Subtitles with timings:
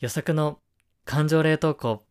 [0.00, 0.60] 予測の
[1.04, 2.05] 感情冷凍庫。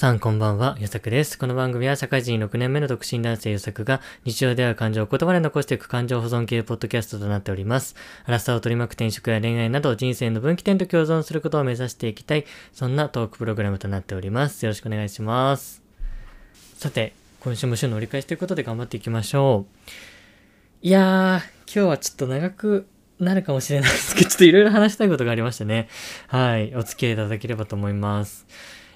[0.00, 1.38] さんこんばんは、よさくです。
[1.38, 7.94] この番組は社会人6年目の独身男性よさくが日常では感情を言葉で残していく感情保存系ポッドキャストとなっております。
[8.24, 14.64] アラサーを取り巻く転職や恋愛など人生の分岐点と共存することを目指していきたい、そんなトークプログラムとなっております。
[14.64, 15.82] よろしくお願いします。
[16.78, 19.96] さて、今週も週の折り返しということで頑張っていきましょう。
[20.80, 22.86] いやー、今日はちょっと長く
[23.18, 25.90] なるかもしれないですけど、ちょっといろいろ話したいことがありましたね。
[26.28, 28.46] はい、お付き合いいただければと思います。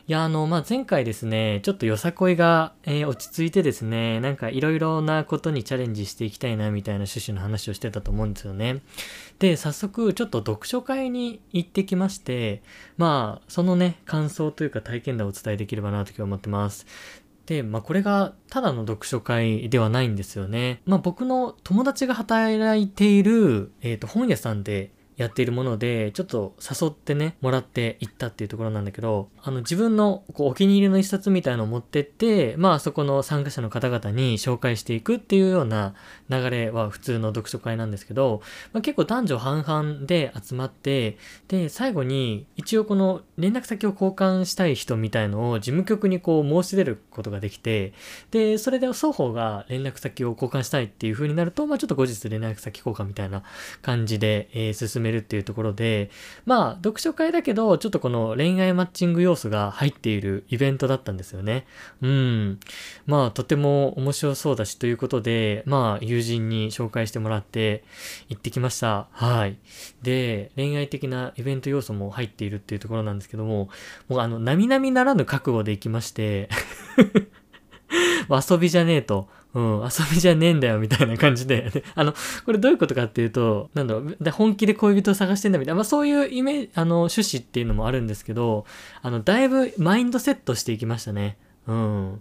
[0.06, 8.82] いや、あの、まあ、前回ですね、ちょっとよさこいが、えー落ち着いてですね、なんかいろいろなことにチャレンジしていきたいな、みたいな趣旨の話をしてたと思うんですよね。
[9.38, 12.62] で、早速、ちょっと読書会に行ってきまして、
[12.98, 16.84] まあ、そのね、感想というか体験談をお伝えできればなと今日思ってます。
[17.46, 20.82] で、まあこれがただの読書会ではないんですよね。
[20.84, 35.94] まあ僕の友達が働いている、えっ、と本屋さんでやっているもので、ちょっと誘ってね、もらって行ったっていうところなんだけど、あの自分のこうお気に入りの一冊みたいのを持ってって、まあそこの参加者の方々に紹介していくっていうような
[36.28, 38.42] 流れは普通の読書会なんですけど、
[38.72, 47.92] まあ、結構男女半々で集まって、で、最後に一応この連絡先を交換したい人みたいのを事務局にこう申し出ることができて、
[48.30, 53.42] で、それで双方が連絡先を交換したいっていう風になると、まあちょっと後日連絡先交換みたいな
[53.82, 56.10] 感じで、えー進めめるっていうところで、
[56.44, 61.66] まあ読書会だけど、ちょっとこの恋愛マッチング要素が入っているイベントだったんですよね。
[62.02, 62.60] うん。
[63.06, 67.84] まあとても面白そうだしということで、まあ友人に紹介してもらって
[68.28, 69.08] 行ってきました。
[69.12, 69.58] はい。
[70.02, 73.68] で、恋愛的なイベント要素も入っているっていうところなんですけども、
[74.08, 76.48] もうあの、並々ならぬ覚悟で行きまして、
[78.28, 79.28] 遊びじゃねえと。
[79.54, 81.84] うん、遊びじゃねえんだよ、みたいな感じで。
[81.94, 82.12] あの、
[82.44, 88.66] これどういうことかっていうと、なんだろう、本気で恋人を探してんだみたいな、まあそういうイメージ、あの、趣旨っていうのもあるんですけど、
[89.00, 91.38] あの、だいぶマインドセットしていきましたね。
[91.68, 92.20] うん。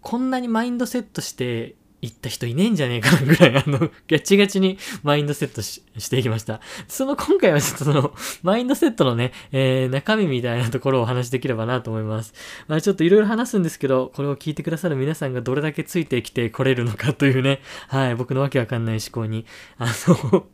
[0.00, 6.60] こんなにマインドセットして行った人いねえんじゃねえかぐらい、あの、ガチガチにマインドセットししていきました。
[6.88, 12.34] その今回はちょっとその、マインドセットのね、えー、中身みたいなところをお話しできればなと思います。
[12.66, 19.46] まあちょっといろいろ話すんですけど、これを聞いてくださる皆さんがどれだけついてきてこれるのかというね、はい、僕のわけわかんない思考に、
[19.78, 19.86] あ
[20.32, 20.46] の、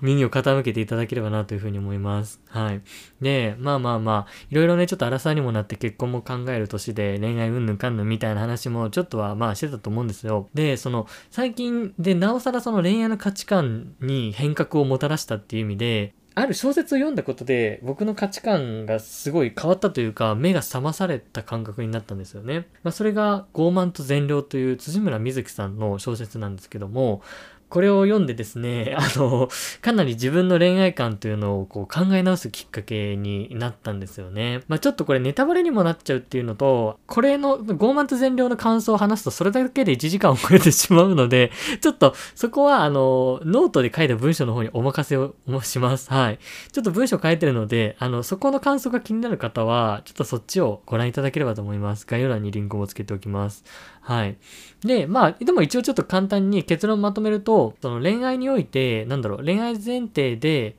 [0.00, 2.40] 耳を傾けていただければなというふうに思います。
[2.48, 2.82] はい。
[3.20, 10.48] で、まあまあまあ、いろいろね、ちょっと荒さにもなって結婚も考える年で恋愛うんぬんかんぬんみたいな話もちょっとはまあしてたと思うんですよ。
[10.54, 22.68] で、その、最近でなおさらその恋愛の価値観に変革をもたらしたっていう意味で、ある小説を読んだことで僕の価値観がすごい変わったというか目が覚まされた感覚になったんですよね。
[22.82, 27.22] まあ、それが傲慢と善良という辻村瑞希さんの小説なんですけども
[27.70, 29.48] これを読んでですね、 あの、
[29.80, 34.62] かなり自分の恋愛観というのをこう考え直すきっかけになったんですよね。
[34.68, 46.12] まあちょっとこれネタバレにもなっちゃうっていうのと、これの傲慢と善良の感想を話すとそれだけで1時間を超えてしまうので、 ちょっとそこはあの、ノートで書いた文章の方にお任せをします。
[46.12, 46.38] はい。
[46.72, 52.04] ちょっと文章書いてるので、あの、そこの感想が気になる方は、ちょっとそっちをご覧いただければと思います。
[52.06, 53.64] 概要欄にリンクもつけておきます。
[54.00, 54.36] はい。
[54.82, 60.76] で、まあ、でも一応ちょっと簡単に結論まとめると、その恋愛において、なんだろう、恋愛前提で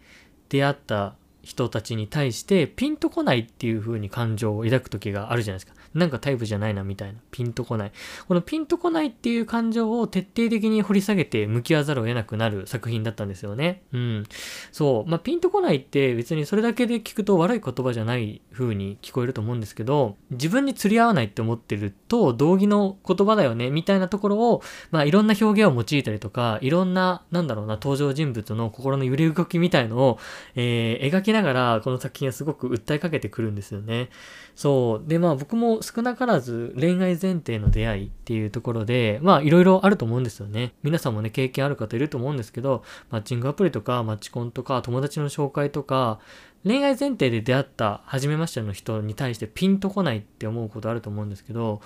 [0.49, 5.73] 出会った人たちに対してピンとこないっていう風に感情を抱く時があるじゃないですか。
[5.93, 7.19] なんかタイプじゃないなみたいな。
[7.31, 7.91] ピンとこない。
[8.27, 13.81] このピンとこないっていう感情を徹底的に掘り下げて向き合わざるを得なくなる作品だったんですよね。
[13.91, 14.23] うん。
[14.71, 15.09] そう。
[15.09, 30.19] まあ、ピンとこないって別にそれだけで聞くと悪い言葉じゃない風に聞こえると思うんですけど、自分に釣り合わないって思ってると同義の言葉だよねみたいなところを、まあ、いろんな表現を用いたりとか、いろんな、なんだろうな、登場人物の心の揺れ動きみたいのを、
[30.55, 34.09] えー描きながら、この作品はすごく訴えかけてくるんですよね。
[34.55, 35.09] そう。
[35.09, 40.73] で、まあ僕も少なからず恋愛前提の出会いっていうところで、まあいろいろあると思うんですよね。
[40.83, 46.19] 皆さんもね、経験ある方いると思うんですけど、マッチングアプリとか、マッチコンとか、友達の紹介とか、
[46.63, 51.81] 恋愛前提で出会った初めましての人に対してピンとこないって思うことあると思うんですけど、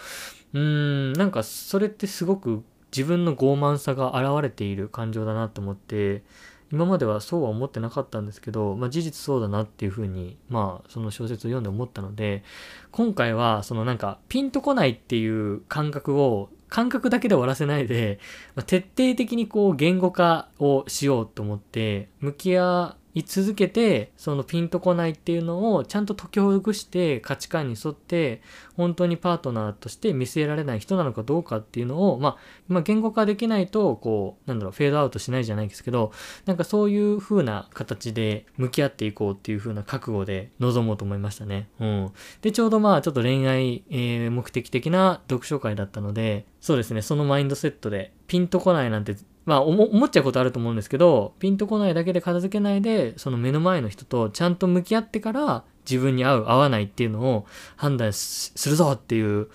[0.54, 2.63] うーん、なんかそれってすごく
[2.95, 6.24] 自分の傲慢さが現れている感情だなと思って、
[6.72, 12.44] 今まではそうは思ってなかったんですけど、まあ、事実そうだなっていうふうに、まあ、その小説を読んで思ったので、
[12.92, 18.19] 今回は、そのなんか、ピンとこないっていう感覚を、感覚だけで終わらせないで、
[18.56, 28.42] まあ、徹底的にこう、言語化をしようと思って、向き合言い続けて、そのピンとこないっていうのをちゃんと解きほぐして価値観に沿って、
[28.76, 36.12] 本当にパートナーとして見据えられない人なのかどうかっていうのを、まあ、まあ、言語化できないと、こう、なんだろう、フェードアウトしないじゃないですけど、
[36.46, 41.70] なんかそういう風な形で向き合っていこうっていう風な覚悟で臨もうと思いましたね。
[41.80, 42.12] うん。
[42.42, 49.16] で、ちょうどまあ、ちょっと恋愛、えー、目的的な読書会だったので、そうですね、そのマインドセットで、ピンとこないなんて
[49.46, 57.46] まあ思っちゃうことあると思うんですけど、ピンとこないだけで片付けないで、その目の前の人とちゃんと向き合ってから自分に合う合わないっていうのを
[57.76, 59.48] 判断するぞっていう、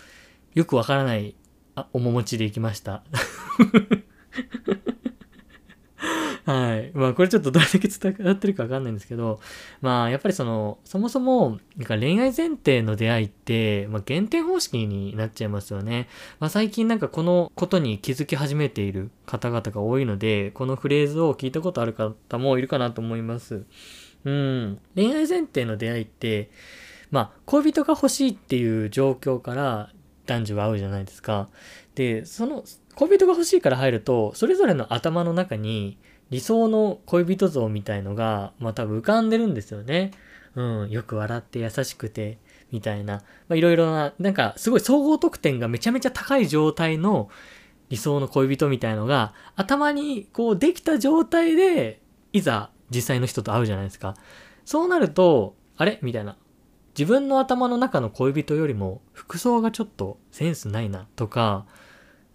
[0.55, 1.35] よくわからない
[1.75, 3.03] あ面持ちでいきました。
[6.45, 6.91] はい。
[6.95, 9.41] まあこれちょっとどれだけ伝わってるかわかんないんですけど、
[9.81, 16.09] まあやっぱりその、そもそも、なんか恋愛前提の出会いって、まあ減点方式になっちゃいますよね。
[16.39, 23.65] まあ最近なんかこのことに気づき始めている方々が多いので、このフレーズを聞いたことある方もいるかなと思います。
[24.25, 24.79] うん。
[24.95, 26.51] 恋愛前提の出会いって、
[27.11, 29.91] まあ恋人が欲しいっていう状況から
[30.26, 31.49] 男女が会うじゃないですか。
[31.94, 32.64] で、その
[32.94, 35.99] 恋人が欲しいから入ると、それぞれの頭の中に
[36.31, 40.12] 理想の恋人像みたいのが、まあ多分浮かんでるんですよね。
[40.55, 42.38] うん、よく笑って優しくて、
[42.72, 43.22] みたいな。
[43.49, 47.28] まあいろいろな、なんかすごい総合得点がめちゃめちゃ高い状態の
[47.88, 52.00] 理想の恋人みたいのが、頭にこうできた状態で、
[52.32, 54.17] いざ実際の人と会うじゃないですか。
[54.64, 55.99] そうなると、あれ？
[56.02, 56.37] みたいな。
[56.99, 61.67] 自分の頭の中の恋人よりも服装がちょっとセンスないなとか、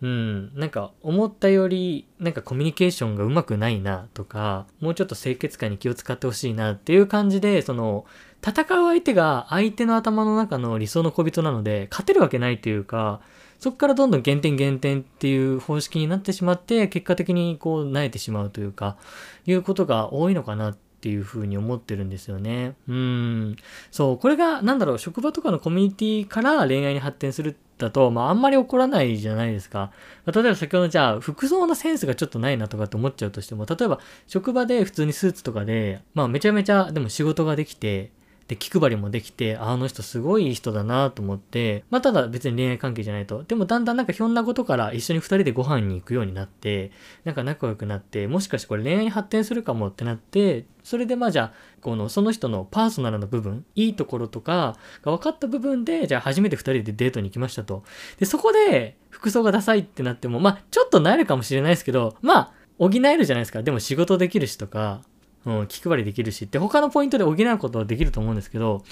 [0.01, 8.05] うん、なんか思ったよりなんかコミュニケーションがうまくないなとか、もうちょっと清潔感に気を使ってほしいなっていう感じで、その、
[8.45, 13.21] 戦う相手が相手の頭の中の理想の小人なので、勝てるわけないというか、
[13.57, 18.97] そこからどんどん減点減点っていう方式になってしまって、結果的にこう、萎えてしまうというか、
[19.45, 22.73] いうことが多いのかなっっていうふうに思ってるんですよね。
[22.87, 23.55] うん。
[23.91, 29.91] そう、これが、なんだろう、職場とかのコミュニティから恋愛に発展するだと、まあ、あんまり怒らないじゃないですか。
[30.25, 38.09] まあ、例えば先ほどじゃあ、服装のセンスがちょっとないなとかって思っちゃうとしても、例えば、職場で普通にスーツとかで、まあ、めちゃめちゃ、でも仕事ができて、
[38.47, 43.43] で、気配りもできて、あの人すごいいい人だなと思って、まあただ別に恋愛関係じゃないと。
[43.43, 46.91] でもだんだんなんかひょんなことから一緒に二人でご飯に行くようになって、
[47.23, 57.83] なんか仲良くなって、もしかしてこれ恋愛に発展するかもってなって、それでまあじゃあ、この、その人のパーソナルな部分、いいところとかが分かった部分で、じゃあ初めて二人でデートに行きましたと。
[58.19, 63.63] で、そこで服装がダサいってなっても、まあちょっとなえるかもしれないですけど、まあ、補えるじゃないですか。
[63.63, 65.01] でも仕事できるしとか、
[65.45, 68.83] うん、気配りできるしって他のポイントで補うことはできると思うんですけど、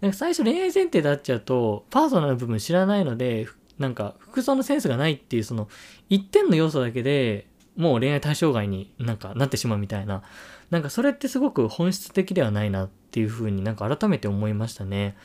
[0.00, 3.46] なんか最初恋愛前提でなっちゃうと、パーソナルな部分知らないので、
[3.78, 5.68] なんか服装のセンスがないっていうその
[6.08, 7.46] 一点の要素だけで
[7.76, 10.22] もう恋愛対象外になんかなってしまうみたいな、
[10.70, 15.16] なんかそれってすごく本質的ではないなっていうふうになんか改めて思いましたね。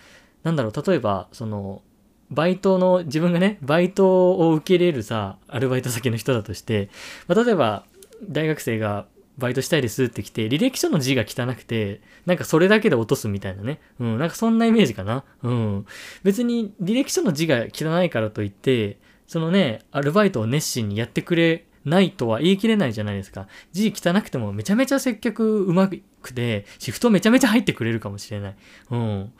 [0.43, 1.81] なんだろう、例えば、その、
[2.29, 6.89] バイトの、自分がね、バイトを受け入れるさ、アルバイト先の人だとして、
[7.27, 7.83] まあ、例えば、
[8.29, 13.79] 大学生がバイトしたいですって来て、履歴書の字が汚くて、なんかそれだけで落とすみたいなね。
[13.99, 15.23] うん、なんかそんなイメージかな。
[15.43, 15.85] うん。
[16.23, 18.97] 別に履歴書の字が汚いからといって、
[19.27, 23.47] そのね、アルバイトを熱心にやってくれないとは言い切れないじゃないですか。
[23.71, 25.89] 字汚くてもめちゃめちゃ接客うま
[26.21, 28.55] くて、シフトめちゃめちゃ入ってくれるかもしれない。
[28.91, 29.33] うん。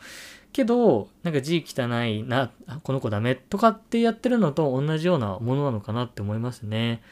[0.52, 2.50] けど、なんか字汚いな、
[2.82, 7.02] この子ダメとかってやってるのと同じようなものなのかなって思いますね。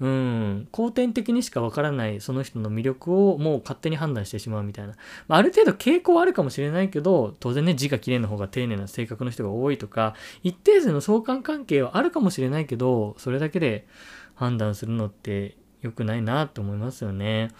[0.00, 4.94] うん、後天的にしかわからないその人の魅力をもう勝手に判断してしまうみたいな。
[5.28, 13.86] まあ、ある程度傾向はあるかもしれないけど、当然ね、字が綺麗な方が丁寧な性格の人が多いとか、一定数の相関関係はあるかもしれないけど、それだけで
[14.34, 17.50] 判断するのって良くないなって思いますよね。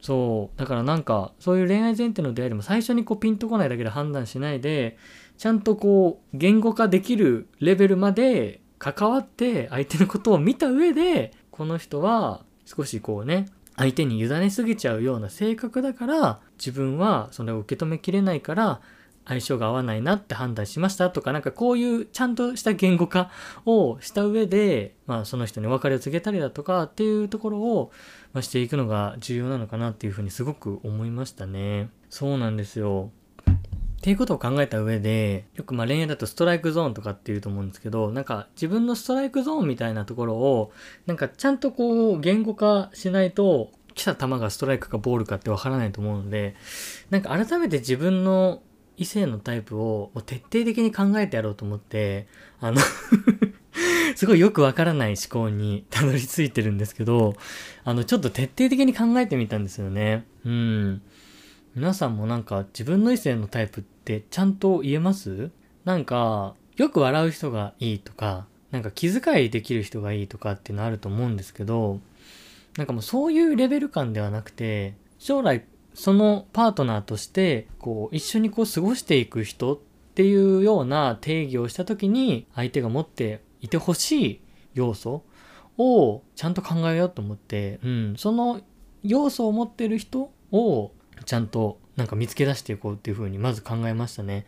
[0.00, 0.58] そう。
[0.58, 4.96] だからなんか、そういう恋愛前提の出会いでも最初にこうピンとこないだけで判断しないで、
[5.36, 13.46] ちゃんとこう、言語化できるレベルまで関わって相手のことを見た上でこの人は少しこうね、
[13.76, 18.80] 相手に委ねすぎちゃうような性格だから、自分はそれを受け止めきれないから、
[19.24, 23.30] 相性が合わないなって判断しましたとか、なんかこういうちゃんとした言語化
[23.66, 27.92] をした上で、まあその人にお別れを告げたりだとかっていうところを、
[28.32, 31.88] ま、していくのが重要なのかなっていうふうにすごく思いましたね。
[32.10, 33.12] そうなんですよ。
[34.04, 40.72] っていうことを考えた上で、よくまあ恋愛だとストライクゾーンとかって言うと思うんですけど、なんか自分のストライクゾーンみたいなところを、
[41.06, 46.54] なんかちゃんとこう言語化しないと、来た球がストライクかボールかってわからないと思うので、
[47.08, 48.60] なんか改めて自分の
[48.98, 52.26] 異性のタイプを徹底的に考えてやろうと思って、
[52.60, 52.82] あの
[54.16, 57.36] すごいよくわからない思考にたどり着いてるんですけど、
[57.84, 60.26] あの、ちょっと徹底的に考えてみたんですよね。
[60.44, 61.02] うん。
[61.74, 65.50] 皆さんもなんか自分の異性のタイプってちゃんと言えます？
[65.84, 71.98] なんか、よく笑う人がいいとか、なんか気遣いできる人がいいとかっていうのあると思うんですけど、
[72.76, 75.64] なんかもうそういうレベル感ではなくて、将来
[75.94, 79.78] そのパートナーとしてこう一緒にこう過ごしていく人っ
[80.14, 84.40] ていうような定義をした時に相手が持っていてほしい
[84.74, 85.24] 要素
[85.78, 88.60] をちゃんと考えようと思って、うん、その
[89.02, 90.92] 要素を持ってる人を
[91.24, 94.46] ちゃんとなんか見つけ出していこうっていうふうにまず考えましたね。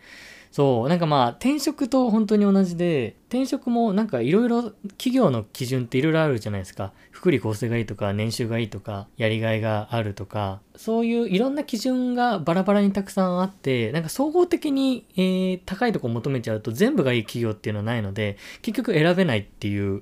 [0.51, 4.63] そう、なんかまあ転職と本当に同じで、転職もなんかいろいろ
[4.97, 6.93] 企業の基準っていろいろあるじゃないですか。
[7.11, 20.01] 福利厚生がいいとか、年収がいいとか、やりがいがあるとか、そういういろんな基準がバラバラにたくさんあって、なんか総合的に、えー、高いとこ求めちゃうと全部がいい企業っていうのはないので、結局選べないっていう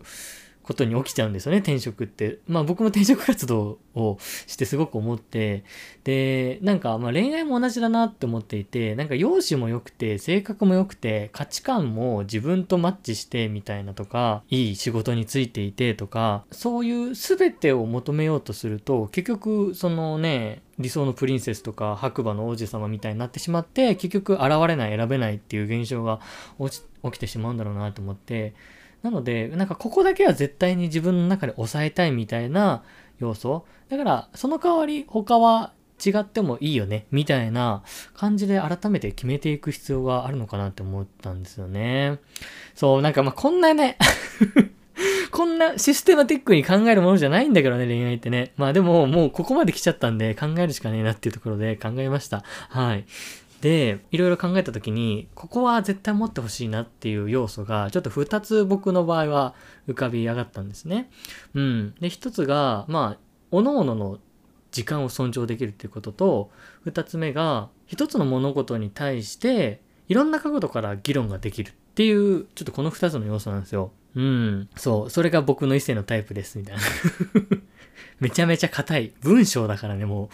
[0.65, 2.39] ことに起きちゃうんですよね、転職って。
[2.47, 4.17] まあ僕も転職活動を
[4.47, 5.63] してすごく思って、
[6.03, 26.19] で、なんかまあ恋愛も同じだなって思っていて、なんか容姿も良くて、性格も良くて、価値観も自分とマッチしてみたいなとか、いい仕事についていてとか、そういう全てを求めようとすると、結局そのね、理想のプリンセスとか白馬の王子様みたいになってしまって、結局現れない選べないっていう現象が
[26.59, 28.55] 起きてしまうんだろうなと思って、
[29.03, 32.83] なので、なんかここだけは絶対に自分の中で抑えたいみたいな
[33.19, 33.65] 要素。
[33.89, 35.73] だから、その代わり他は
[36.03, 37.83] 違ってもいいよね、みたいな
[38.15, 42.19] 感じで改めて決めていく必要があるのかなって思ったんですよね。
[42.73, 43.97] そう、なんかまあこんなね
[45.31, 48.53] こんなシステマティックに考えるものじゃないんだけどね、恋愛ってね。
[48.57, 52.43] まあでも、もうここまで来ちゃったんで考えるしかねえなっていうところで考えました。
[52.69, 53.05] はい。
[53.65, 59.55] で、いろいろ考えた時に、ここは絶対持ってほしいなっていう要素が、ちょっと2つ僕の場合は
[59.87, 61.09] 浮かび上がったんですね。
[61.55, 61.95] うん。
[61.99, 63.19] で、1つが、まあ、
[63.49, 64.19] 各々の
[64.69, 66.51] 時間を尊重できるっていうことと、
[66.85, 73.91] 2つ目が、1つの物事に対して、いろんな角度から議論ができるっていう、ちょっとこの2つの要素なんですよ。
[74.13, 74.69] うん。
[74.75, 75.09] そう。
[75.09, 76.81] それが僕の異性のタイプです、みたいな。
[78.19, 79.13] めちゃめちゃ硬い。
[79.21, 80.29] 文章だからね、もう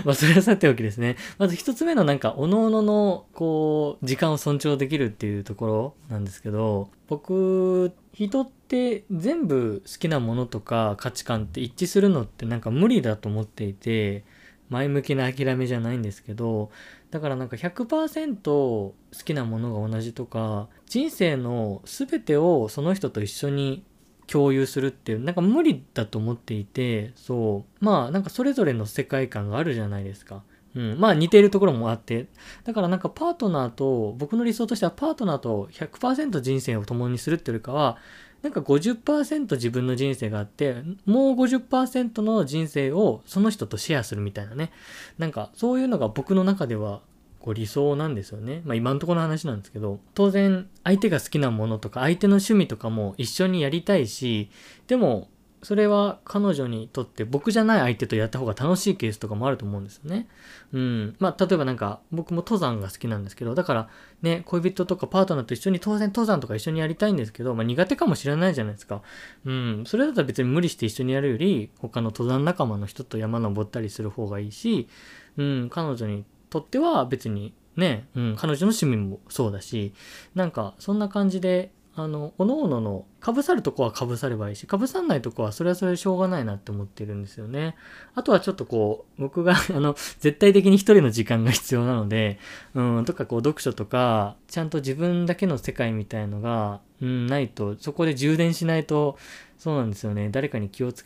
[0.04, 1.16] まあ、それはさておきですね。
[1.38, 14.24] まず一つ目のなんか、おのおのの、こう、時間を尊重できるっていうところなんですけど、僕、人って全部好きなものとか価値観って一致するのってなんか無理だと思っていて、
[14.68, 16.70] 前向きな諦めじゃないんですけど、
[17.10, 23.84] だからなんか100%好きなものが同じとか、人生の全てをその人と一緒に
[24.30, 27.84] 共有するっていう、なんか無理だと思っていて、そう。
[27.84, 30.42] まあなんかそれぞれの世界観があるじゃないですか。
[30.76, 31.00] うん。
[31.00, 32.26] まあ似ているところもあって。
[32.64, 37.98] だからなんかパートナーと、僕の理想としてはパートナーと100%人生を共にするっていうよりかは、
[38.42, 44.70] なんか50%自分の人生があって、もう50%の人生をその人とシェアするみたいなね。
[45.18, 47.00] なんかそういうのが僕の中では
[47.40, 48.62] こう理想なんですよね。
[48.64, 54.50] まあ今のところの話なんですけど、当然相手が好きなものとか相手の趣味とかも一緒にやりたいし、
[54.86, 55.28] でも
[55.62, 60.26] それは彼女にとって僕じゃない相手とやった方が楽しいケースとかもあると思うんですよね。
[60.72, 61.16] うん。
[61.18, 63.88] まあ例えばなんか僕も登山が好きなんですけど、だから
[64.22, 69.02] ね、恋人とかパートナーと一緒に当然登山とか一緒にやりたいんですけど、まあ苦手かもしれないじゃないですか。
[69.44, 69.84] うん。
[69.86, 74.88] それだったら別に無理して一緒にやるより、他の登山仲間の人と山登ったりする方がいいし、
[75.36, 79.94] うん、彼女にとっては別にね、うん、彼女の趣味もそうだし、
[80.34, 87.76] なんかそんな感じで、あの、おのおのの、被さるとこは被さればいいし、被さんないとこはそれはそれでしょうがないなって思ってるんですよね。
[88.14, 92.38] あとはちょっとこう、僕があの、絶対的に一人の時間が必要なので、
[92.74, 99.18] うん、とかこう、読書とか、ちゃんと自分だけの世界みたいのが、うん、ないと、そこで充電しないと、
[99.58, 100.30] そうなんですよね。
[100.30, 101.04] 誰かに気を使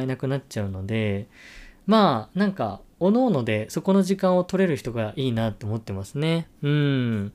[0.00, 1.28] えなくなっちゃうので、
[1.90, 6.46] まあ、なんか、おのおのでそこの時間を取れる人がいいなって思ってますね。
[6.62, 7.32] うん。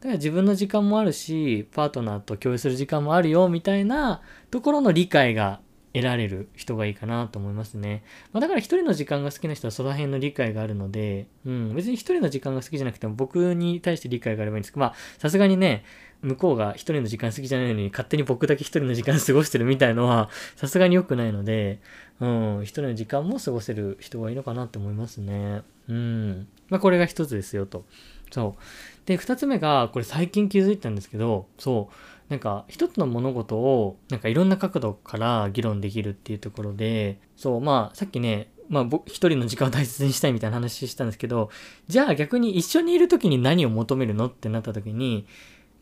[0.00, 5.60] だから自分の時間もあるし、パートナーと共有する時間もあるよ、みたいなところの理解が
[5.92, 8.02] 得られる人がいいかなと思いますね。
[8.32, 15.84] まあ、だから一人の時間が好きな人はその辺の理解があるので、うん、別に一人の時間が好きじゃなくても僕に対して理解があればいいんですけど、まあ、さすがにね、
[16.22, 21.80] 向こうが一人の時間好きじゃないのに勝手に僕だけ一人の時間過ごしてるみたいのはさすがに良くないので、
[22.20, 25.62] うん、一人の時間も過ごせる人がいいのかなって思いますね。
[25.88, 26.46] うん。
[26.68, 27.84] まあこれが一つですよと。
[28.30, 28.62] そう。
[29.06, 31.94] で、二つ目が、これ最近気づいたんですけど、そう。
[32.32, 41.50] なんか一つの物事をなんかいろんな角度から議論できるっていうところで、そう、まあさっきね、まあ僕一人の時間を大切にしたいみたいな話したんですけど、
[41.88, 45.26] じゃあ逆に一緒にいる時に何を求めるのってなった時に、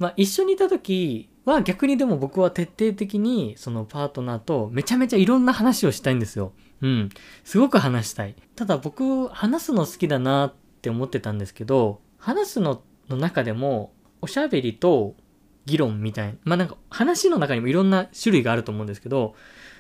[0.00, 6.52] まあ一緒にいた時は逆にでも僕は徹底的にそのパートナーとめちゃめちゃいろんな話をしたいんですよ。
[6.82, 7.10] うん。
[7.44, 8.34] すごく話したい。
[8.56, 15.14] ただ僕、話すの好きだなって思ってたんですけど、話すのの中でも、おしゃべりと
[15.66, 16.34] 議論みたいな。
[16.44, 19.34] まあなんか話の中にもいろんな種類があると思うんですけど、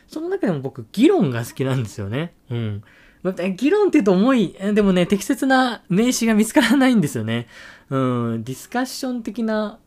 [0.06, 2.34] その中でも僕、議論が好きなんですよね。
[2.50, 2.82] うん。
[3.22, 7.48] まあ、議論って言うと重い、でもね、適切な名詞が見つからないんですよね。
[7.90, 7.96] う
[8.38, 9.78] ん、ディスカッション的な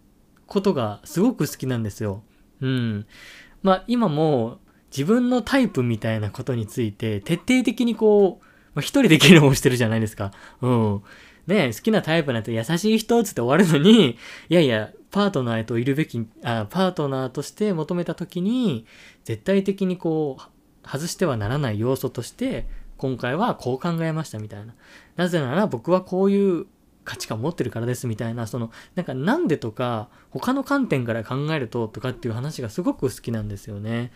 [0.45, 2.23] ことがすごく好きなんですよ。
[2.61, 3.05] うん。
[3.63, 4.59] まあ今も
[4.91, 8.45] 自分のタイプみたいなことについて徹底的にこう、
[8.75, 10.31] まあ、一人で議論をしてるじゃないですか。
[10.61, 11.01] うん。
[11.47, 14.17] ね好きなタイプなんて優しい人っつって終わるのに、
[14.49, 18.85] いやいや、パートナーといるべき、あパートナーとして求めた時に、
[19.23, 24.73] 絶対的にこう、外してはならない要素として、今回はこう考えましたみたいな。
[25.15, 26.65] なぜなら僕はこういう
[27.03, 34.11] 価値観を持ってるからですみたいな、その、なんかなんでとか、他の観点から考えるととかっていう話がすごく好きなんですよね。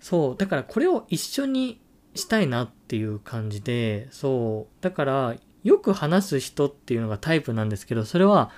[0.00, 0.36] そう。
[0.36, 1.80] だからこれを一緒に
[2.14, 4.82] したいなっていう感じで、そう。
[4.82, 8.50] だから、よく話す人っていうのがタイプなんですけど、それは、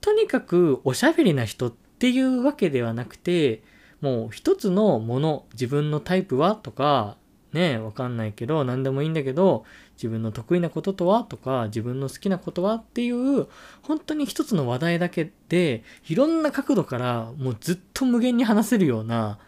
[0.00, 3.62] とにかくおしゃべりな人っていうわけではなくて、
[4.00, 7.16] もう一つのもの、自分のタイプはとか、
[7.52, 9.64] ね、わかんないけど、何でもいいんだけど、
[9.96, 13.46] 自分の得意なこととはとか、自分の好きなことはっていう、
[13.82, 19.38] 本当に一つの話題だけで、いろんな角度からもうずっと無限に話せるような、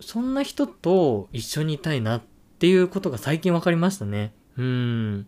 [0.00, 2.22] そんな人と一緒にいたいなっ
[2.58, 4.32] ていうことが最近分かりましたね。
[4.56, 5.26] うん。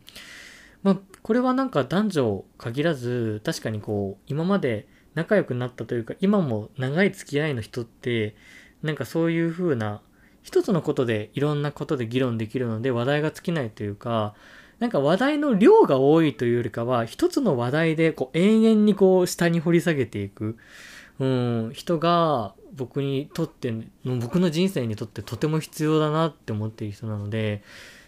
[0.82, 8.34] まあ、これはなんか男女限らず、確かにこう、今まで仲良くなったというか、今も長い付き合いの人って、
[8.82, 10.00] なんかそういう風な、
[10.42, 14.34] 一つのことでいろんなことで議論できるので話題が尽きないというか、
[14.78, 20.56] なんか話題の量が多いというよりかは、一つの話題でこう永遠にこう下に掘り下げていく。
[21.18, 23.74] うん、人が僕にとって、
[24.04, 27.62] 僕の人生にとってとても必要だなって思っている人なので、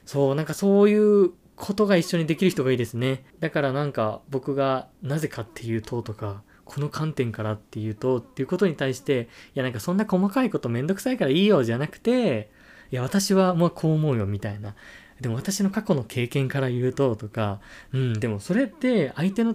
[0.06, 3.24] そう、なんかそういうことが一緒にできる人がいいですね。
[3.40, 12.50] だからなんか僕がなぜかっていうととか、この観点からっていうとっていうことに対して、いやなんかそんな細かいことめんどくさいからいいよじゃなくて、
[12.90, 14.74] いや私はもうこう思うよみたいな。
[15.20, 17.60] でも私の過去の経験から言うととか、
[17.92, 19.54] うん、でもそれって相手の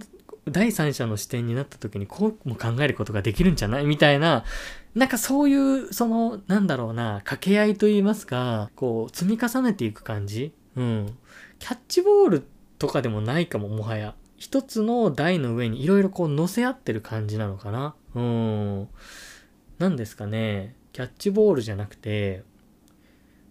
[0.50, 4.44] 第三者の視点になった時にこうも考えることができるんじゃないみたいな、
[4.94, 11.16] なんかそういう、その、なんだろうな、掛け合いと言いますか、こう、積み重ねていく感じうん。
[11.58, 12.46] キャッチボール
[12.78, 14.14] とかでもないかも、もはや。
[14.36, 18.88] 一つの台の上にいろいろこう乗せ合ってる感じなのかなうん。
[19.78, 20.76] 何ですかね。
[20.92, 22.44] キャッチボールじゃなくて、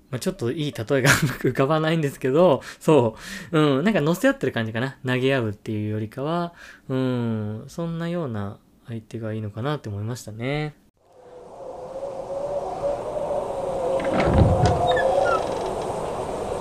[0.09, 3.17] まあ、ちょっといい例えが浮かばないんですけど、そ
[3.51, 3.59] う。
[3.59, 3.83] うん。
[3.83, 4.97] なんか乗せ合ってる感じかな。
[5.05, 6.53] 投げ合うっていうよりかは、
[6.87, 7.65] うん。
[7.67, 10.75] そんなような相手がいいのかなって思いましたね。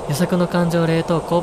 [0.08, 1.42] 予測の感情冷凍庫。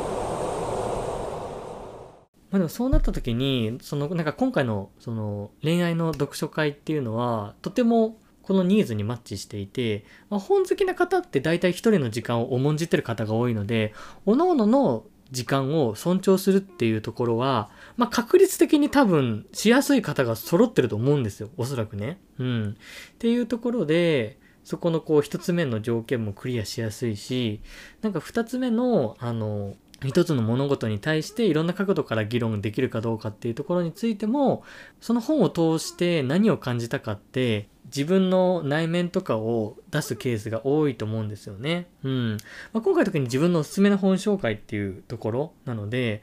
[2.50, 13.92] まあでもそうなった時に、そのなんか今回のその恋愛の読書会っていうのはとてもこのニーズにマッチしていて、まあ、本好きな方って大体一人の時間を重んじてる方が多いので、
[14.24, 21.48] 各々の時間を尊重するっていうところは、まあ、確率的に多分しやすい方が揃ってると思うんですよ。
[21.56, 22.18] おそらくね。
[22.38, 22.70] うん。
[22.70, 27.60] っていうところで、そこのこう一つ目の条件もクリアしやすいし、
[28.02, 34.64] なんか二つ目の、あの、一つの物事に対していろんな角度から議論できるかどうかっていうところについても、
[35.00, 41.86] その本を通して何を感じたかって、自分の内面とかを出すケースが多いと思うんですよね。
[42.02, 42.36] うん。
[42.72, 46.22] まあ、今回特に自分のおすすめの本紹介っていうところなので、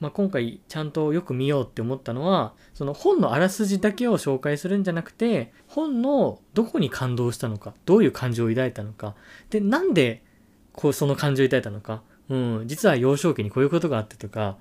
[0.00, 9.14] まあ、今回ちゃんとよく見ようって思ったのは、その本のあらすじだけを紹介するんじゃなくて、本のどこに感動したのか、どういう感情を抱いたのか、
[9.50, 10.22] で、なんで
[10.72, 14.56] こうその感情を抱いたのか、うん、実は幼少期にこういうことがあってとか、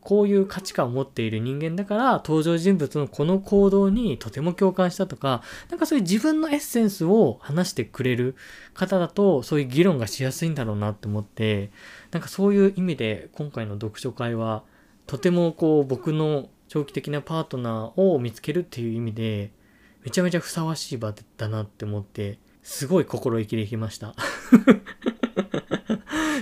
[0.00, 8.36] こういう価値観を持っている人間だから登場人物のこの行動にとても共感したとか、なんかそういう自分のエッセンスを話してくれる
[8.74, 11.70] 方だとそういう議論がしやすいんだろうなって思って、
[12.10, 14.62] なんかそういう意味で今回の読書会は
[15.06, 19.52] とてもこう僕の長期的なパートナーを見つけるっていう意味で
[20.02, 24.14] めちゃめちゃふさわしい場だなって思ってすごい心意気できました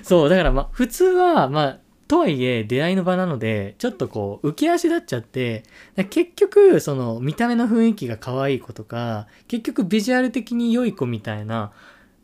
[0.02, 1.78] そう、だからまあ普通はまあ
[2.12, 5.62] とはいえ出会いの場なので、ちょっとこう浮き足立っちゃって、
[6.10, 11.72] 結局その見た目の雰囲気が可愛い子とか、結局ビジュアル的に良い子みたいな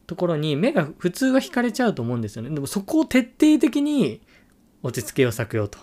[0.06, 2.50] ところに目が普通は惹かれちゃうと思うんですよね。
[2.50, 4.20] でもそこを徹底的に
[4.82, 5.78] 落ち着けよ、咲くよと。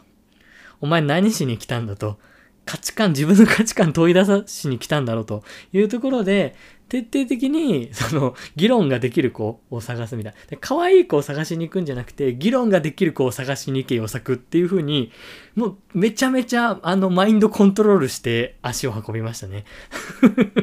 [0.86, 2.20] お前何しに来たんだと。
[2.66, 5.44] 価値観、自分の価値観問い出さしに来たんだろうと
[5.74, 6.56] いうところで、
[6.90, 10.58] 徹底的に、その、議論ができる子を探すみたいな。
[10.60, 15.12] 可愛い子を探しに行くんじゃなくて、議論ができる子を探しに行けよ、作っていう風に、
[15.56, 19.66] もう、めちゃめちゃ、あの、マインドコントロールして足を運びましたね。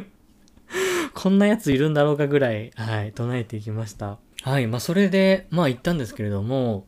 [1.15, 4.19] こんなやついるんだろうかぐらい、はい、唱えていきました。
[4.43, 6.87] はい、まあ、それで、まあ、行ったんですけれども、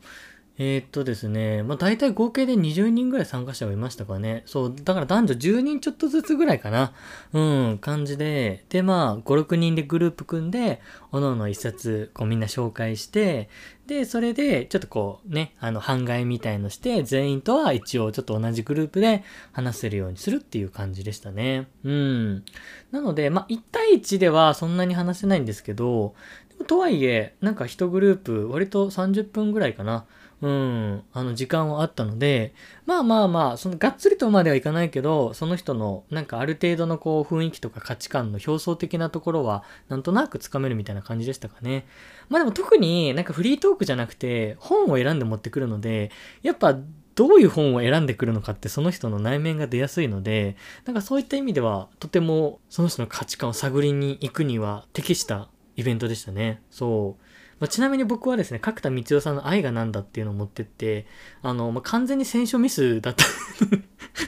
[0.57, 4.45] えー、っとですね、まあ大体合計で20人ぐらい参加者がいましたかね。
[4.47, 6.93] そう、だから男女10人ちょっとずつぐらいかな。
[7.33, 7.41] う
[7.73, 8.65] ん、感じで。
[8.69, 13.49] で、まあ5、6人でグループ組んで、おのおの一冊、こうみんな紹介して、
[13.89, 21.69] で、それで、ちょっとこうね、あの、半外みたいのして、全員とは一応ちょっと同じグループで話せるようにするっていう感じでしたね。
[21.83, 22.45] うん。
[22.93, 26.15] なので、まあ1対1ではそんなに話せないんですけど、
[26.69, 30.07] とはいえ、なんか一グループ、割と30分ぐらいかな。
[30.45, 32.53] うん、あの時間はあったので、
[32.85, 41.87] まあまあまあ、そのがっつりとまではいかないけど、その人のなんかある程度のこう雰囲気とか価値観の表層的なところはなんとなくつかめるみたいな感じでしたかね。
[42.29, 46.11] まあでも特になんかフリートークじゃなくて本を選んで持ってくるので、
[46.43, 46.77] やっぱ
[47.15, 56.61] どういう本を選んでくるのかってその人の内面が出やすいので、なんかそういった意味ではとてもその人の価値観を探りに行くには適したイベントでしたね。
[56.71, 57.25] そう。
[57.65, 61.07] まあ、ちなみに僕はですね、角田光代さんの愛がなんだっていうのを持ってって、
[61.41, 63.25] あの、まあ、完全に選書ミスだった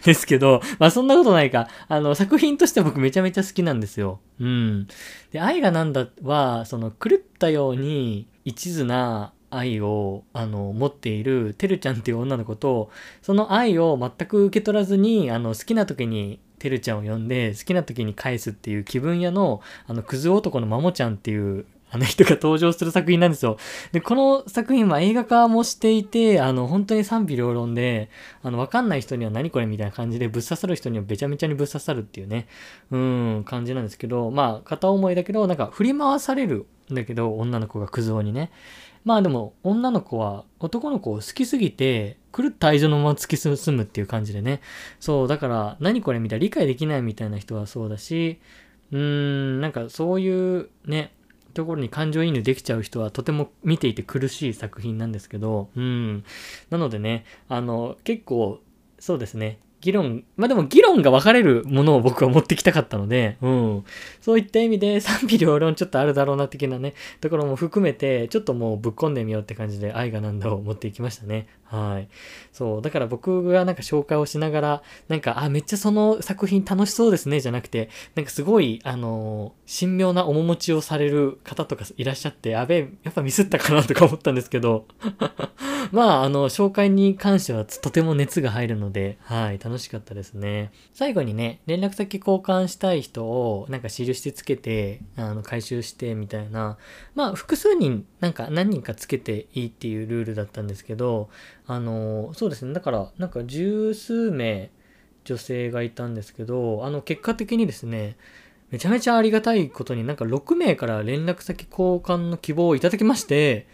[0.07, 1.69] ですけど、 まあそんなことないか。
[1.87, 4.21] あの、作品として僕めちゃめちゃ好きなんですよ。
[4.41, 4.89] うん。
[5.33, 23.57] で、愛がなんだは、その狂ったように一途な愛を、あの、持っているてるちゃんっていう女の子と、その愛を全く受け取らずに、あの、好きな時にてるちゃんを呼んで、好きな時に返すっていう気分屋の、あの、クズ男のマモちゃんっていうあの人が登場する作品なんですよ。
[23.93, 28.11] で、この作品は映画化もしていて、あの、本当に賛否両論で、
[28.43, 32.49] あの、わかんない人には何これみたいな感じで、ぶっ刺さる人にはべちゃめちゃにぶっ刺さるっていうね、
[32.91, 38.51] うん、感じなんですけど、まあ、片思いだけど、なんか振り回されるんだけど、女の子がクズ男にね。
[39.05, 44.61] まあでも、女の子は男の子を好きすぎて、狂った愛情のまま突き進むっていう感じでね。
[45.01, 48.41] そう、だから、何これみたいな、理解できないみたいな人はそうだし、
[48.93, 51.13] うーん、なんかそういうね、
[51.57, 56.25] ところに感情移入できちゃう人はとても見ていて苦しい作品なんですけど、うん。
[56.71, 58.61] なのでね、あの、結構、
[58.99, 63.85] そうですね、議論、まあでも議論が分かれるものを僕は持ってきたかったので、うん。
[64.21, 71.47] そういった意味で 賛否両論ちょっとあるだろうな的なね、ところも含めて、ちょっともうぶっ込んでみようって感じで愛がなんだを持っていきましたね。
[71.65, 72.09] はい。
[72.53, 72.83] そう。
[72.83, 84.87] だから僕がなんか紹介をしながら、なんか、あ、めっちゃその作品楽しそうですね、じゃなくて、なんかすごい、あのー、神妙な面持ちをされる方とかいらっしゃって、あべえ、やっぱミスったかなとか思ったんですけど、
[85.91, 90.71] まあ、あの、紹介に関してはとても熱が入るので、はい、楽しかったですね。
[90.95, 96.79] 最後にね、連絡先交換したい人を、なんか印つけて、あの、回収してみたいな、
[97.17, 101.31] まあ、複数人、なんか何人かつけていいっていうルールだったんですけど、
[101.67, 104.71] あの、そうですね、だから、なんか十数名
[105.25, 108.17] 女性がいたんですけど、あの、結果的にですね、
[108.71, 113.67] めちゃめちゃありがたいことになんか6名から連絡先交換の希望をいただきまして、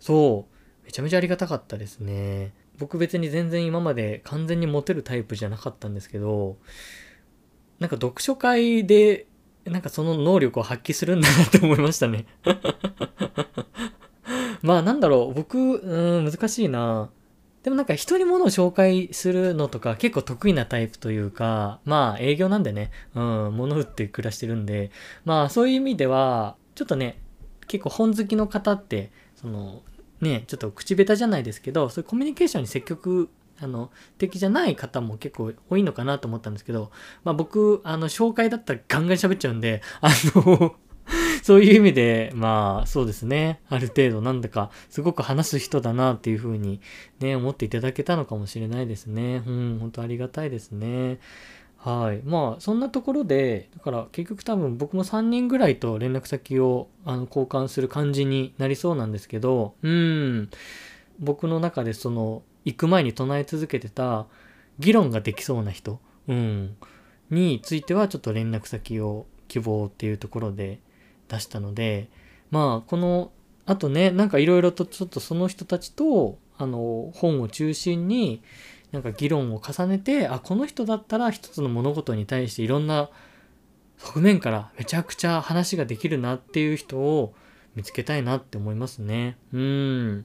[0.00, 2.52] そう、めちゃめちゃありがたかったですね。
[2.78, 6.56] 僕別に全然今まで完全にモテるタイプじゃなかったんですけど、
[7.78, 9.26] なんか読書会で、
[9.64, 12.24] なんかその能力を発揮するんだなって思いましたね
[14.62, 17.10] まあなんだろう、僕、うん、難しいな。
[17.62, 24.90] でもなんか人に物を紹介するのとか結構得意なタイプというか、まあ営業なんでね、うん、物売って暮らしてるんで、
[25.24, 27.18] まあそういう意味では、ちょっとね、
[27.66, 29.82] 結構本好きの方って、その、
[30.20, 36.90] ね、ちょっと口下手じゃないですけど、そういうコミュニケーションに積極あの、的じゃない方も結構多いのかなと思ったんですけど、
[37.24, 40.76] まあ僕、あの、紹介だったらガンガン喋っちゃうんで、あの
[41.42, 43.60] そういう意味で、まあ、そうですね。
[43.68, 46.80] ある程度なんだか、すごく話す人だなっていうふうに
[47.20, 49.42] ね、思っていただけたのかもしれないですね。
[49.46, 51.18] うん、本当ありがたいですね。
[51.88, 52.20] はい。
[52.22, 60.50] まあ、そんなところで、だから結局多分僕も3人ぐらいと連絡先をあの交換する感じになりそうなんですけど、うん、
[61.18, 64.26] 僕の中でその、行く前に唱え続けてた
[64.78, 66.76] 議論ができそうな人、うん、
[67.30, 70.80] についてはちょっと連絡先を希望っていうところで
[71.28, 72.10] 出したので、
[72.50, 73.32] まあ、この、
[73.64, 78.42] あとね、なんかいろいろとちょっとその人たちと、あの、本を中心に、
[78.92, 83.10] なんか議論を重ねて、あ、この人だったら一つの物事に対していろんな
[83.98, 87.34] 側面からめちゃくちゃ話ができるなっていう人を
[87.74, 89.36] 見つけたいなって思いますね。
[89.52, 90.24] うん。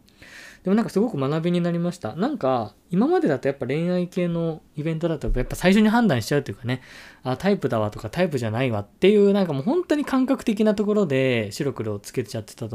[0.64, 2.16] でもなんかすごく学びになりました。
[2.16, 6.82] なんか、今までだとやっぱ恋愛系のイベントだと、やっぱ最初に判断しちゃうというかね、
[7.22, 12.70] あ、タイプだわとかタイプじゃないわっていう、なんかもう本当に感覚的なところで白黒をつけちゃってた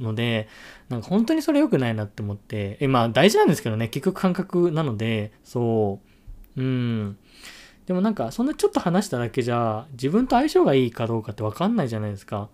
[0.00, 0.48] ので、
[0.88, 6.00] なんか本当にそれ良くないなって思って、え、まあ大事なんですけどね、結局感覚なので、そ
[6.56, 7.18] う、うん。
[7.86, 12.48] でもなんか、そんなちょっと話しただけじゃ、自分と相性がいいかどうかってわかんないじゃないですか。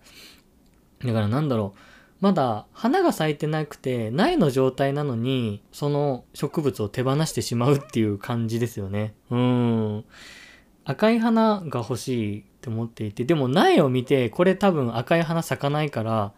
[1.05, 1.79] だからなんだろう。
[2.19, 9.13] まだ花が咲いてなくて苗の状態なのにその植物を手放してしまうっていう感じですよね。
[9.29, 10.05] うん。
[10.83, 16.33] 赤い花が欲しいって思っていてでも苗を見てこれ多分赤い花咲かないから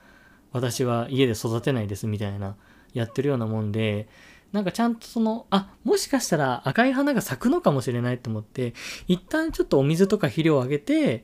[0.51, 2.55] 私は家で育てないですみたいな
[2.93, 4.07] やってるようなもんで
[4.51, 8.73] なんかちゃんとその、あ、もしかしたら赤い花が咲くのかもしれないと思って、
[9.07, 11.23] 一旦ちょっとお水とか肥料をあげて、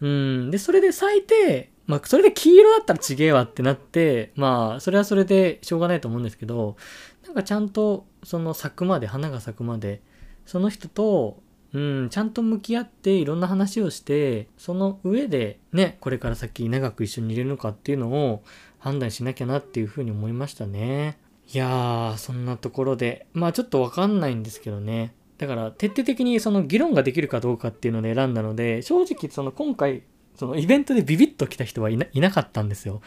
[0.00, 6.76] うん、で、それで咲いて、まあ、それで黄色だったらちげえわってなって、まあ、それはそれでしょうがないと思うんですけど、
[7.24, 10.02] なんかちゃんと、その咲くまで、花が咲くまで、
[10.44, 11.40] その人と、
[11.72, 18.42] うん、ちゃんと向き合っていろんな話をして、その上でね、これから先長く一緒にいれるのかっていうのを
[18.78, 21.18] 判断しなきゃなっていうふうに思いましたね。
[21.52, 25.14] いやー、そんなところで、まあちょっとわかんないんですけどね。
[25.38, 30.02] だから徹底的にその議論ができるかどうかっていうので選んだので、正直その今回
[30.34, 33.00] そのイベントでビビッと来た人はいなかったんですよ。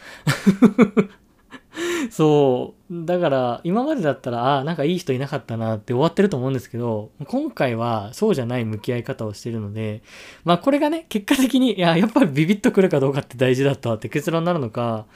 [2.10, 3.04] そう。
[3.06, 10.02] だから、今までだったら、ああ、なんかいい人いなかったなって終わってると思うんですけど、今回はそうじゃない向き合い方をしてるので、
[10.44, 15.06] まあこれがね、結果的に、いや、やっぱりビビッと来るかどうかって大事だったって結論になるのか、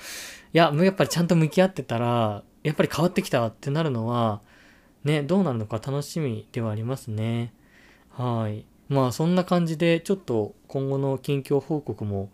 [0.53, 4.41] いや、もうやっぱりちゃんと向き合ってたら、やっぱり変わってきたってなるのは、
[5.05, 7.53] ね、どうなるのか楽しみではありますね。
[8.11, 8.65] はい。
[8.89, 12.31] まあそんな感じでちょっと今後の近況報告も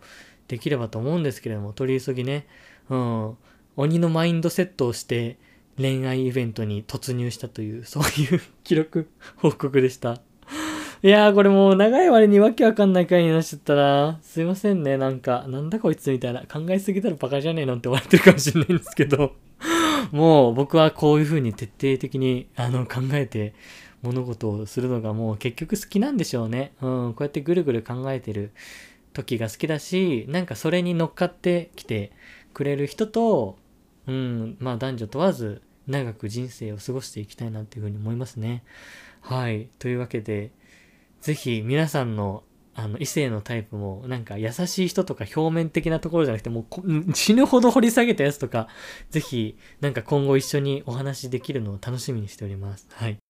[0.47, 2.45] できればと思うんですけれども、取り急ぎね、
[2.89, 3.37] うん、
[3.81, 5.37] 鬼のマインドセットをして
[5.75, 10.21] 恋愛イベントに突入したという、そういう記録報告でした。
[11.01, 14.19] いやーこれもう長い割にわけわかんない回になっちゃったな。
[14.21, 16.41] すいませんね、なんか、なんだこいつみたいな。
[16.41, 19.33] 考えすぎたらバカじゃねえのって思われてるかもしれないんですけど、
[20.11, 23.55] もう僕はこういう風に徹底的にあの考えて
[24.03, 26.73] 物事をするのがもう結局好きなんでしょうね。
[26.83, 28.51] うん、こうやってぐるぐる考えてる
[29.13, 32.11] 時が好きだし、なんかそれに乗っかってきて
[32.53, 33.57] くれる人と、
[34.11, 38.63] うん、まあ男女問わず長く人生を過ごしていきたいなっていうふうに思いますね。
[39.21, 39.69] はい。
[39.79, 40.51] というわけで、
[41.21, 42.43] ぜひ皆さんの
[42.73, 46.65] あの異性のタイプもなんか優しい人とか表面的なところじゃなくてもう
[47.13, 48.69] 死ぬほど掘り下げたやつとか
[49.09, 52.87] ぜひなんか今後一緒にお話できるのを楽しみにしております。
[52.91, 53.20] はい。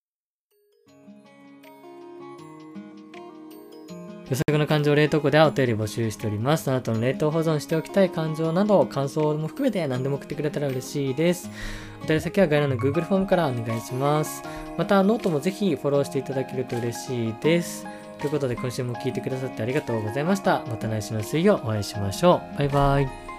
[4.31, 6.71] 予測の感情冷凍庫ではお便り募集しております。
[6.71, 11.49] あなたの冷凍保存しておきたい感情など、感想も含めて何でも送ってくれたら嬉しいです。
[12.01, 14.41] お便り先は概要欄の Google フォームからお願いします。
[14.77, 17.85] また、ノートもぜひフォローしていただけると嬉しいです。
[18.19, 20.63] ということで、今週も聴いてくださってありがとうございました。
[20.69, 22.57] また来週の水曜お会いしましょう。
[22.57, 23.30] バイバイ。